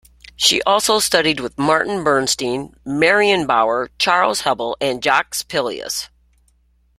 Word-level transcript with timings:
She 0.35 0.63
also 0.63 0.97
studied 0.97 1.39
with 1.39 1.59
Martin 1.59 2.03
Bernstein, 2.03 2.75
Marion 2.83 3.45
Bauer, 3.45 3.91
Charles 3.99 4.41
Haubiel, 4.41 4.73
and 4.81 4.99
Jacques 4.99 5.35
Pillois. 5.47 6.09